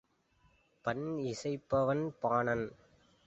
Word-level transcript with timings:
பண் 0.85 1.03
இசைப்பவன் 1.23 2.03
பாணன். 2.21 2.65